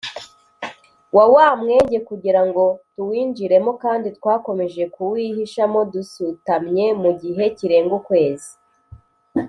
[1.15, 2.65] wa wa mwenge kugira ngo
[2.95, 8.51] tuwinjiremo kandi twakomeje kuwihishamo dusutamye mu gihe kirenga ukwezi